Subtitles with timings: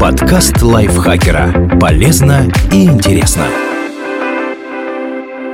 [0.00, 1.76] Подкаст лайфхакера.
[1.80, 3.46] Полезно и интересно.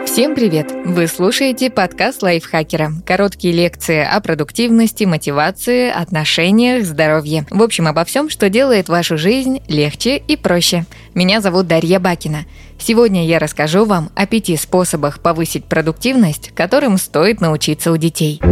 [0.05, 0.71] Всем привет!
[0.85, 2.93] Вы слушаете подкаст лайфхакера.
[3.07, 7.47] Короткие лекции о продуктивности, мотивации, отношениях, здоровье.
[7.51, 10.85] В общем, обо всем, что делает вашу жизнь легче и проще.
[11.15, 12.45] Меня зовут Дарья Бакина.
[12.79, 18.43] Сегодня я расскажу вам о пяти способах повысить продуктивность, которым стоит научиться у детей.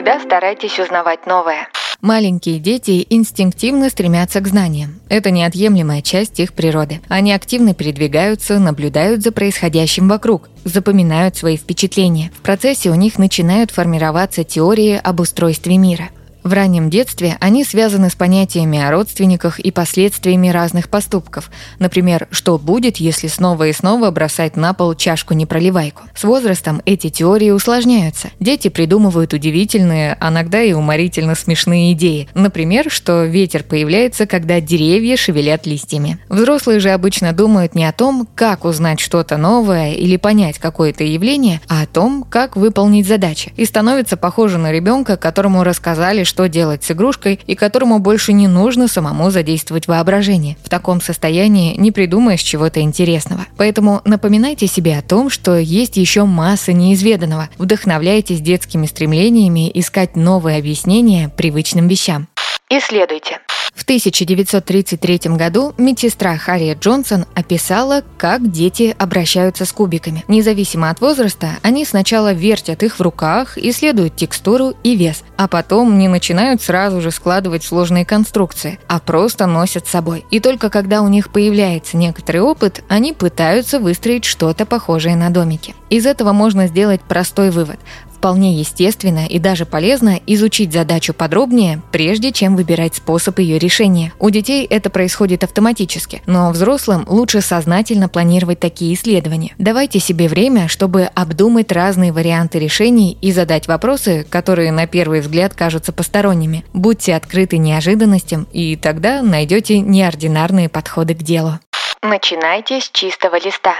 [0.00, 1.68] Всегда старайтесь узнавать новое.
[2.00, 4.98] Маленькие дети инстинктивно стремятся к знаниям.
[5.10, 7.02] Это неотъемлемая часть их природы.
[7.10, 12.32] Они активно передвигаются, наблюдают за происходящим вокруг, запоминают свои впечатления.
[12.34, 16.08] В процессе у них начинают формироваться теории об устройстве мира–
[16.42, 21.50] в раннем детстве они связаны с понятиями о родственниках и последствиями разных поступков.
[21.78, 26.02] Например, что будет, если снова и снова бросать на пол чашку-непроливайку.
[26.14, 28.30] С возрастом эти теории усложняются.
[28.40, 32.28] Дети придумывают удивительные, иногда и уморительно смешные идеи.
[32.34, 36.18] Например, что ветер появляется, когда деревья шевелят листьями.
[36.28, 41.60] Взрослые же обычно думают не о том, как узнать что-то новое или понять какое-то явление,
[41.68, 43.52] а о том, как выполнить задачи.
[43.56, 48.46] И становятся похожи на ребенка, которому рассказали, что делать с игрушкой и которому больше не
[48.46, 50.56] нужно самому задействовать воображение.
[50.62, 53.46] В таком состоянии не придумаешь чего-то интересного.
[53.56, 57.48] Поэтому напоминайте себе о том, что есть еще масса неизведанного.
[57.58, 62.28] Вдохновляйтесь детскими стремлениями искать новые объяснения привычным вещам.
[62.70, 63.40] Исследуйте.
[63.74, 70.24] В 1933 году медсестра Харриет Джонсон описала, как дети обращаются с кубиками.
[70.28, 75.98] Независимо от возраста, они сначала вертят их в руках, исследуют текстуру и вес, а потом
[75.98, 80.24] не начинают сразу же складывать сложные конструкции, а просто носят с собой.
[80.30, 85.74] И только когда у них появляется некоторый опыт, они пытаются выстроить что-то похожее на домики.
[85.88, 87.78] Из этого можно сделать простой вывод.
[88.20, 94.12] Вполне естественно и даже полезно изучить задачу подробнее, прежде чем выбирать способ ее решения.
[94.18, 99.54] У детей это происходит автоматически, но взрослым лучше сознательно планировать такие исследования.
[99.56, 105.54] Давайте себе время, чтобы обдумать разные варианты решений и задать вопросы, которые на первый взгляд
[105.54, 106.66] кажутся посторонними.
[106.74, 111.58] Будьте открыты неожиданностям, и тогда найдете неординарные подходы к делу.
[112.02, 113.76] Начинайте с чистого листа.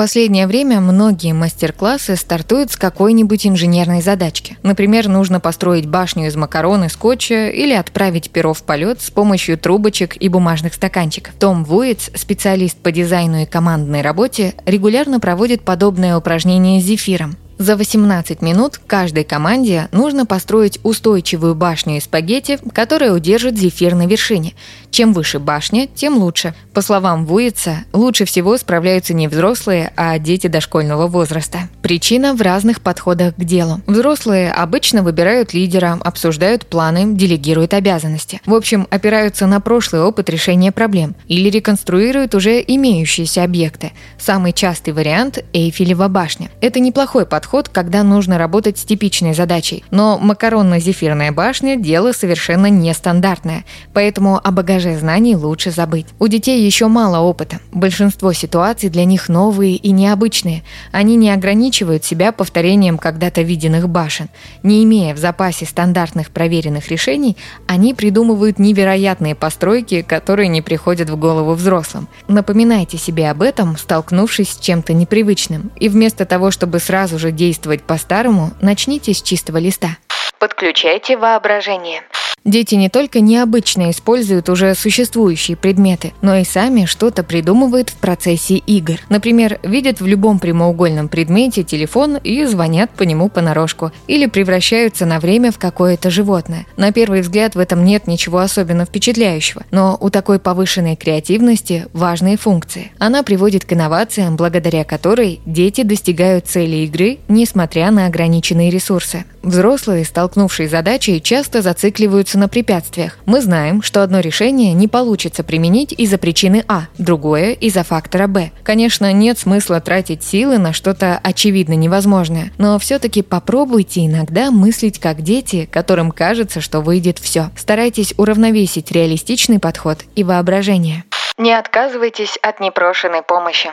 [0.00, 4.56] Последнее время многие мастер-классы стартуют с какой-нибудь инженерной задачки.
[4.62, 9.58] Например, нужно построить башню из макарон и скотча или отправить перо в полет с помощью
[9.58, 11.34] трубочек и бумажных стаканчиков.
[11.38, 17.36] Том Вуиц, специалист по дизайну и командной работе, регулярно проводит подобное упражнение с зефиром.
[17.60, 24.06] За 18 минут каждой команде нужно построить устойчивую башню из спагетти, которая удержит зефир на
[24.06, 24.54] вершине.
[24.90, 26.54] Чем выше башня, тем лучше.
[26.74, 31.68] По словам Вуица, лучше всего справляются не взрослые, а дети дошкольного возраста.
[31.82, 33.80] Причина в разных подходах к делу.
[33.86, 38.40] Взрослые обычно выбирают лидера, обсуждают планы, делегируют обязанности.
[38.46, 43.92] В общем, опираются на прошлый опыт решения проблем или реконструируют уже имеющиеся объекты.
[44.18, 46.50] Самый частый вариант– Эйфелева башня.
[46.60, 49.84] Это неплохой подход когда нужно работать с типичной задачей.
[49.90, 56.06] Но макаронно-зефирная башня– дело совершенно нестандартное, поэтому о багаже знаний лучше забыть.
[56.18, 57.58] У детей еще мало опыта.
[57.72, 60.62] Большинство ситуаций для них новые и необычные.
[60.92, 64.28] Они не ограничивают себя повторением когда-то виденных башен.
[64.62, 67.36] Не имея в запасе стандартных проверенных решений,
[67.66, 72.08] они придумывают невероятные постройки, которые не приходят в голову взрослым.
[72.28, 75.70] Напоминайте себе об этом, столкнувшись с чем-то непривычным.
[75.76, 79.98] И вместо того, чтобы сразу же действовать по-старому, начните с чистого листа.
[80.38, 82.02] Подключайте воображение.
[82.44, 88.56] Дети не только необычно используют уже существующие предметы, но и сами что-то придумывают в процессе
[88.56, 88.94] игр.
[89.10, 93.92] Например, видят в любом прямоугольном предмете телефон и звонят по нему понарошку.
[94.06, 96.66] Или превращаются на время в какое-то животное.
[96.78, 102.38] На первый взгляд в этом нет ничего особенно впечатляющего, но у такой повышенной креативности важные
[102.38, 102.92] функции.
[102.98, 109.26] Она приводит к инновациям, благодаря которой дети достигают цели игры, несмотря на ограниченные ресурсы.
[109.42, 113.18] Взрослые, столкнувшие с задачей, часто зацикливаются на препятствиях.
[113.26, 118.50] Мы знаем, что одно решение не получится применить из-за причины А, другое– из-за фактора Б.
[118.62, 125.22] Конечно, нет смысла тратить силы на что-то очевидно невозможное, но все-таки попробуйте иногда мыслить как
[125.22, 127.50] дети, которым кажется, что выйдет все.
[127.56, 131.04] Старайтесь уравновесить реалистичный подход и воображение.
[131.38, 133.70] Не отказывайтесь от непрошенной помощи.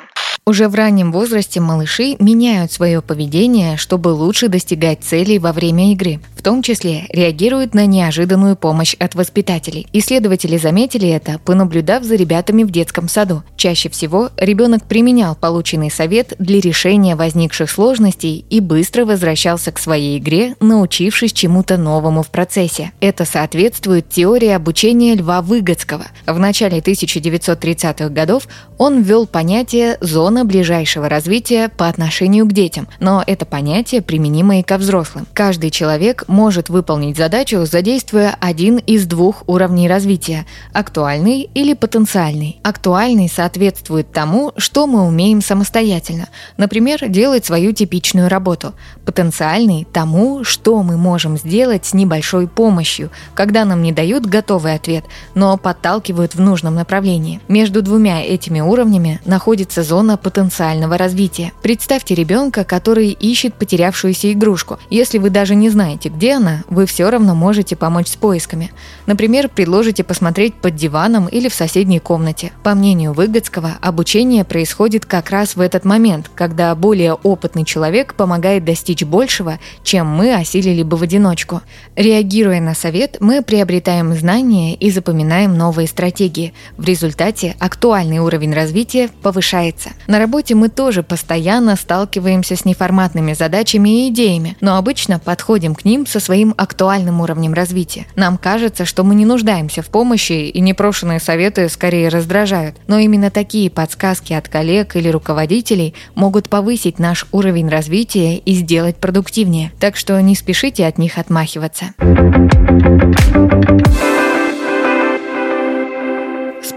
[0.47, 6.21] Уже в раннем возрасте малыши меняют свое поведение, чтобы лучше достигать целей во время игры.
[6.37, 9.87] В том числе реагируют на неожиданную помощь от воспитателей.
[9.91, 13.43] Исследователи заметили это, понаблюдав за ребятами в детском саду.
[13.57, 20.17] Чаще всего ребенок применял полученный совет для решения возникших сложностей и быстро возвращался к своей
[20.17, 22.93] игре, научившись чему-то новому в процессе.
[23.01, 26.05] Это соответствует теории обучения Льва Выгодского.
[26.25, 28.47] В начале 1930-х годов
[28.77, 34.59] он ввел понятие «зона зона ближайшего развития по отношению к детям, но это понятие применимо
[34.59, 35.25] и ко взрослым.
[35.33, 42.59] Каждый человек может выполнить задачу, задействуя один из двух уровней развития– актуальный или потенциальный.
[42.61, 48.73] Актуальный соответствует тому, что мы умеем самостоятельно, например, делать свою типичную работу.
[49.05, 55.05] Потенциальный– тому, что мы можем сделать с небольшой помощью, когда нам не дают готовый ответ,
[55.33, 57.39] но подталкивают в нужном направлении.
[57.47, 61.53] Между двумя этими уровнями находится зона потенциального развития.
[61.61, 64.77] Представьте ребенка, который ищет потерявшуюся игрушку.
[64.89, 68.73] Если вы даже не знаете, где она, вы все равно можете помочь с поисками.
[69.05, 72.51] Например, предложите посмотреть под диваном или в соседней комнате.
[72.61, 78.65] По мнению Выгодского, обучение происходит как раз в этот момент, когда более опытный человек помогает
[78.65, 81.61] достичь большего, чем мы осилили бы в одиночку.
[81.95, 86.53] Реагируя на совет, мы приобретаем знания и запоминаем новые стратегии.
[86.75, 89.91] В результате актуальный уровень развития повышается.
[90.17, 95.85] На работе мы тоже постоянно сталкиваемся с неформатными задачами и идеями, но обычно подходим к
[95.85, 98.07] ним со своим актуальным уровнем развития.
[98.15, 102.77] Нам кажется, что мы не нуждаемся в помощи, и непрошенные советы скорее раздражают.
[102.87, 108.95] Но именно такие подсказки от коллег или руководителей могут повысить наш уровень развития и сделать
[108.95, 109.71] продуктивнее.
[109.79, 111.93] Так что не спешите от них отмахиваться.